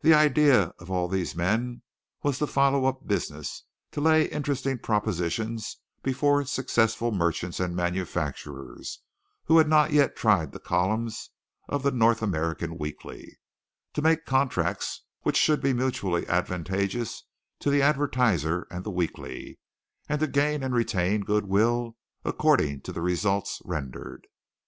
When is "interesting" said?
4.30-4.78